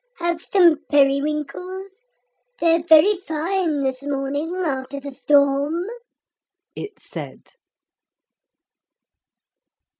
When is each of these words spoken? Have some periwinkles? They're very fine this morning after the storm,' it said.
Have 0.17 0.41
some 0.41 0.77
periwinkles? 0.89 2.07
They're 2.59 2.81
very 2.81 3.15
fine 3.17 3.83
this 3.83 4.01
morning 4.01 4.51
after 4.55 4.99
the 4.99 5.11
storm,' 5.11 5.85
it 6.75 6.97
said. 6.99 7.49